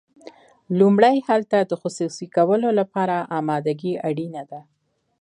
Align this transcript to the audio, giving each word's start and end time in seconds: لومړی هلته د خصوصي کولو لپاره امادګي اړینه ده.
لومړی 0.79 1.15
هلته 1.27 1.57
د 1.61 1.71
خصوصي 1.81 2.27
کولو 2.35 2.69
لپاره 2.79 3.15
امادګي 3.39 3.93
اړینه 4.07 4.43
ده. 4.51 4.61